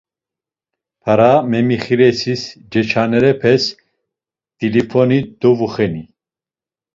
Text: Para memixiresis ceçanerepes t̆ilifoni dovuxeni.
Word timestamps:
Para 1.03 1.29
memixiresis 1.51 2.41
ceçanerepes 2.71 3.63
t̆ilifoni 4.57 5.19
dovuxeni. 5.39 6.03